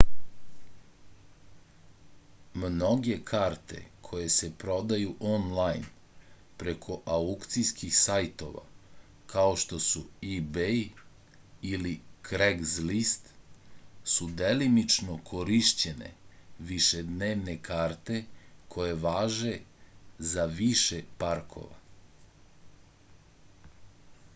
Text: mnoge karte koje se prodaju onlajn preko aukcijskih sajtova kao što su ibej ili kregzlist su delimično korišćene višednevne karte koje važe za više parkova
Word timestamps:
mnoge 2.61 3.15
karte 3.31 3.81
koje 4.07 4.29
se 4.35 4.47
prodaju 4.63 5.11
onlajn 5.33 5.83
preko 6.63 6.95
aukcijskih 7.17 7.91
sajtova 7.99 8.63
kao 9.33 9.51
što 9.65 9.79
su 9.89 10.01
ibej 10.37 10.79
ili 11.73 11.91
kregzlist 12.31 13.29
su 14.15 14.29
delimično 14.43 15.19
korišćene 15.33 16.11
višednevne 16.71 17.57
karte 17.71 18.23
koje 18.77 18.97
važe 19.09 19.53
za 20.33 20.49
više 20.61 20.99
parkova 21.25 23.71